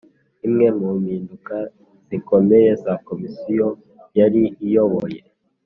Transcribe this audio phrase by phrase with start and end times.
[0.47, 1.55] Imwe mu mpinduka
[2.07, 3.67] zikomeye za Komisiyo
[4.19, 5.19] yari iyoboye